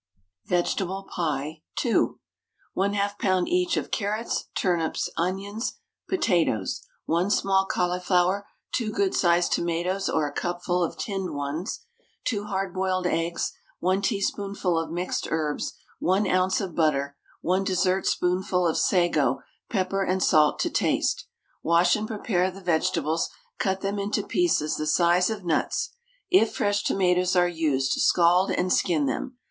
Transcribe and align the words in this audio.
VEGETABLE 0.47 1.09
PIE 1.15 1.61
(2). 1.75 2.19
1/2 2.75 3.17
lb. 3.19 3.45
each 3.47 3.77
of 3.77 3.91
carrots, 3.91 4.45
turnips, 4.55 5.09
onions, 5.15 5.75
potatoes, 6.09 6.81
1 7.05 7.29
small 7.29 7.67
cauliflower, 7.67 8.47
2 8.71 8.91
good 8.91 9.13
sized 9.13 9.51
tomatoes 9.51 10.09
or 10.09 10.27
a 10.27 10.33
cupful 10.33 10.81
of 10.83 10.97
tinned 10.97 11.35
ones, 11.35 11.81
2 12.23 12.45
hard 12.45 12.73
boiled 12.73 13.05
eggs, 13.05 13.53
1 13.77 14.01
teaspoonful 14.01 14.75
of 14.75 14.89
mixed 14.89 15.27
herbs, 15.29 15.73
1 15.99 16.27
oz. 16.27 16.59
of 16.61 16.73
butter, 16.73 17.15
1 17.41 17.63
dessertspoonful 17.63 18.67
of 18.67 18.77
sago, 18.79 19.41
pepper 19.69 20.01
and 20.03 20.23
salt 20.23 20.57
to 20.57 20.71
taste. 20.71 21.27
Wash 21.61 21.95
and 21.95 22.07
prepare 22.07 22.49
the 22.49 22.59
vegetables, 22.61 23.29
cut 23.59 23.81
them 23.81 23.99
into 23.99 24.25
pieces 24.25 24.77
the 24.77 24.87
size 24.87 25.29
of 25.29 25.45
nuts; 25.45 25.91
if 26.31 26.55
fresh 26.55 26.83
tomatoes 26.83 27.35
are 27.35 27.47
used, 27.47 27.91
scald 28.01 28.49
and 28.49 28.73
skin 28.73 29.05
them. 29.05 29.37